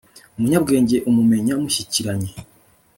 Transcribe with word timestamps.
umunyabwenge 0.37 0.97
umumenya 1.09 1.53
mushyikiranye 1.61 2.31